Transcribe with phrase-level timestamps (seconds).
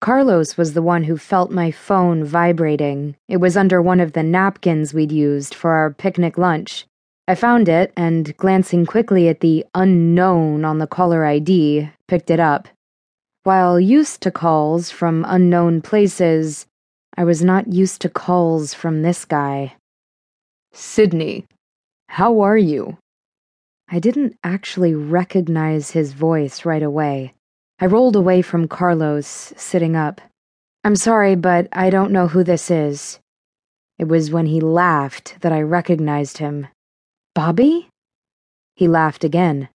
[0.00, 3.16] Carlos was the one who felt my phone vibrating.
[3.26, 6.86] It was under one of the napkins we'd used for our picnic lunch.
[7.26, 12.40] I found it and, glancing quickly at the unknown on the caller ID, picked it
[12.40, 12.68] up.
[13.42, 16.66] While used to calls from unknown places,
[17.16, 19.74] I was not used to calls from this guy.
[20.72, 21.46] Sydney,
[22.08, 22.98] how are you?
[23.90, 27.34] I didn't actually recognize his voice right away.
[27.80, 30.20] I rolled away from Carlos, sitting up.
[30.82, 33.20] I'm sorry, but I don't know who this is.
[33.98, 36.66] It was when he laughed that I recognized him.
[37.34, 37.88] Bobby?
[38.74, 39.68] He laughed again.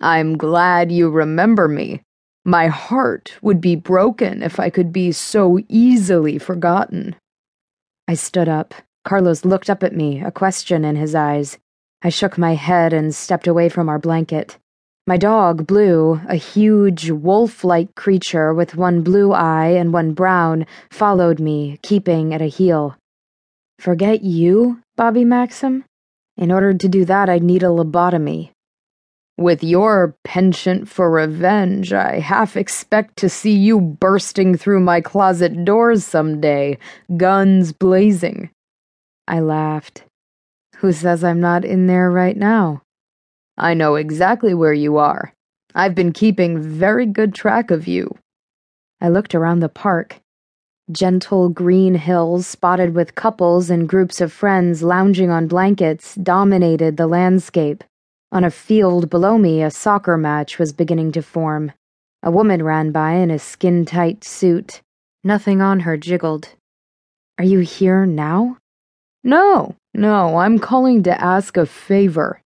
[0.00, 2.02] I'm glad you remember me.
[2.44, 7.14] My heart would be broken if I could be so easily forgotten.
[8.08, 8.74] I stood up.
[9.04, 11.58] Carlos looked up at me, a question in his eyes.
[12.02, 14.56] I shook my head and stepped away from our blanket.
[15.08, 20.66] My dog, Blue, a huge wolf like creature with one blue eye and one brown,
[20.90, 22.94] followed me, keeping at a heel.
[23.78, 25.86] Forget you, Bobby Maxim?
[26.36, 28.50] In order to do that, I'd need a lobotomy.
[29.38, 35.64] With your penchant for revenge, I half expect to see you bursting through my closet
[35.64, 36.76] doors someday,
[37.16, 38.50] guns blazing.
[39.26, 40.04] I laughed.
[40.76, 42.82] Who says I'm not in there right now?
[43.60, 45.34] I know exactly where you are.
[45.74, 48.16] I've been keeping very good track of you.
[49.00, 50.20] I looked around the park.
[50.92, 57.08] Gentle green hills spotted with couples and groups of friends lounging on blankets dominated the
[57.08, 57.82] landscape.
[58.30, 61.72] On a field below me, a soccer match was beginning to form.
[62.22, 64.82] A woman ran by in a skin tight suit.
[65.24, 66.50] Nothing on her jiggled.
[67.38, 68.56] Are you here now?
[69.24, 72.40] No, no, I'm calling to ask a favor.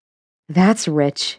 [0.52, 1.38] That's rich.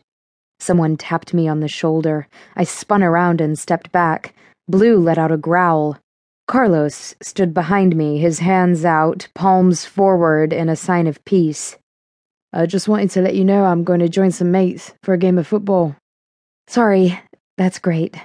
[0.59, 2.27] Someone tapped me on the shoulder.
[2.55, 4.33] I spun around and stepped back.
[4.67, 5.99] Blue let out a growl.
[6.47, 11.77] Carlos stood behind me, his hands out, palms forward in a sign of peace.
[12.53, 15.19] I just wanted to let you know I'm going to join some mates for a
[15.19, 15.95] game of football.
[16.67, 17.19] Sorry,
[17.55, 18.15] that's great.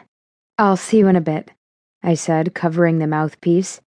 [0.56, 1.50] I'll see you in a bit,
[2.02, 3.82] I said, covering the mouthpiece.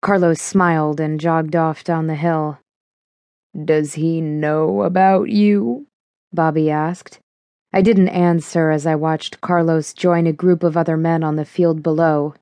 [0.00, 2.60] Carlos smiled and jogged off down the hill.
[3.62, 5.86] Does he know about you?
[6.36, 7.18] Bobby asked.
[7.72, 11.44] I didn't answer as I watched Carlos join a group of other men on the
[11.44, 12.34] field below.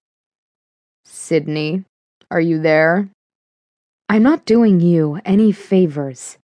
[1.06, 1.84] Sydney,
[2.30, 3.08] are you there?
[4.08, 6.36] I'm not doing you any favors.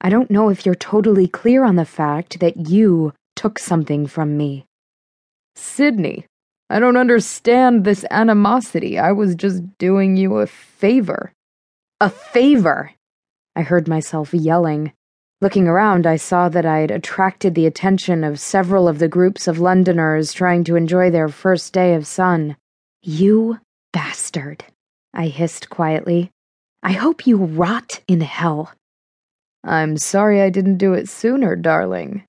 [0.00, 4.36] I don't know if you're totally clear on the fact that you took something from
[4.36, 4.64] me.
[5.56, 6.24] Sydney,
[6.70, 8.98] I don't understand this animosity.
[8.98, 11.32] I was just doing you a favor.
[12.00, 12.92] A favor?
[13.56, 14.92] I heard myself yelling.
[15.40, 19.46] Looking around, I saw that I had attracted the attention of several of the groups
[19.46, 22.56] of Londoners trying to enjoy their first day of sun.
[23.02, 23.60] You
[23.92, 24.64] bastard,
[25.14, 26.32] I hissed quietly.
[26.82, 28.72] I hope you rot in hell.
[29.62, 32.24] I'm sorry I didn't do it sooner, darling.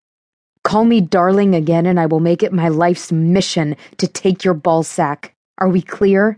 [0.63, 4.53] Call me darling again, and I will make it my life's mission to take your
[4.53, 5.31] ballsack.
[5.57, 6.37] Are we clear?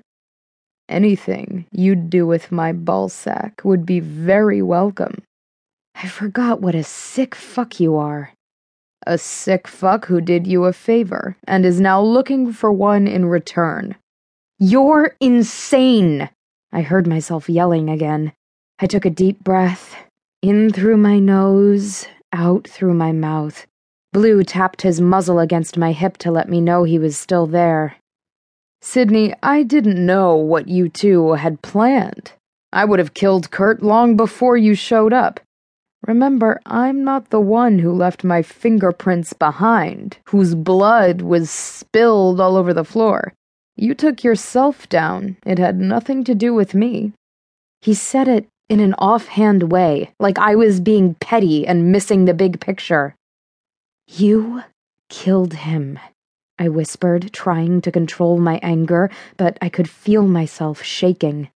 [0.88, 5.22] Anything you'd do with my ballsack would be very welcome.
[5.96, 8.34] I forgot what a sick fuck you are.
[9.08, 13.26] A sick fuck who did you a favor and is now looking for one in
[13.26, 13.96] return.
[14.60, 16.30] You're insane!
[16.72, 18.34] I heard myself yelling again.
[18.80, 19.96] I took a deep breath,
[20.42, 23.66] in through my nose, out through my mouth.
[24.14, 27.96] Blue tapped his muzzle against my hip to let me know he was still there.
[28.82, 32.34] Sydney, I didn't know what you two had planned.
[32.74, 35.40] I would have killed Kurt long before you showed up.
[36.08, 42.58] Remember, I'm not the one who left my fingerprints behind, whose blood was spilled all
[42.58, 43.34] over the floor.
[43.76, 45.38] You took yourself down.
[45.46, 47.14] It had nothing to do with me.
[47.82, 52.34] He said it in an offhand way, like I was being petty and missing the
[52.34, 53.16] big picture.
[54.08, 54.64] You
[55.10, 56.00] killed him,
[56.58, 61.50] I whispered, trying to control my anger, but I could feel myself shaking.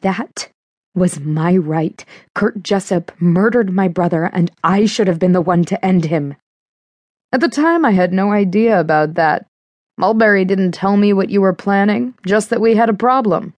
[0.00, 0.50] That
[0.94, 2.04] was my right.
[2.34, 6.34] Kurt Jessup murdered my brother, and I should have been the one to end him.
[7.32, 9.46] At the time, I had no idea about that.
[9.96, 13.54] Mulberry didn't tell me what you were planning, just that we had a problem.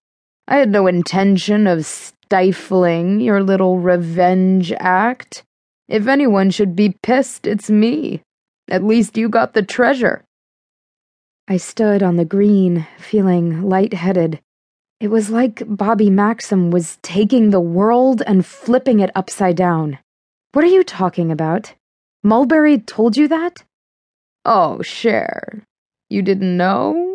[0.48, 5.44] I had no intention of stifling your little revenge act.
[5.88, 8.22] If anyone should be pissed, it's me.
[8.68, 10.24] At least you got the treasure.
[11.46, 14.40] I stood on the green, feeling light-headed.
[15.00, 19.98] It was like Bobby Maxim was taking the world and flipping it upside down.
[20.52, 21.72] What are you talking about?
[22.22, 23.64] Mulberry told you that?
[24.44, 25.64] Oh, Cher.
[26.10, 27.09] You didn't know?